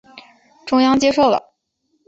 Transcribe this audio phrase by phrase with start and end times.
[0.65, 1.53] 中央接受了。